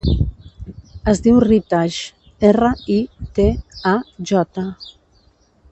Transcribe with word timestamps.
Es 1.13 1.21
diu 1.27 1.41
Ritaj: 1.43 1.97
erra, 2.51 2.71
i, 2.95 2.99
te, 3.39 3.47
a, 3.93 3.95
jota. 4.33 4.67